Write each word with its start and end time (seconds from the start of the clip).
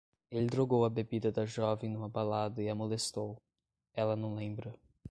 Ele 0.31 0.47
drogou 0.47 0.83
a 0.83 0.89
bebida 0.89 1.31
da 1.31 1.45
jovem 1.45 1.87
numa 1.87 2.09
balada 2.09 2.59
e 2.63 2.67
a 2.67 2.73
molestou. 2.73 3.39
Ela 3.93 4.15
não 4.15 4.33
lembra 4.33 4.73